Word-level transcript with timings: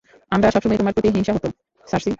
আমরা 0.31 0.47
সবসময়ই 0.53 0.79
তোমার 0.79 0.95
প্রতি 0.95 1.09
হিংসা 1.09 1.33
হতো, 1.35 1.49
সার্সি। 1.85 2.09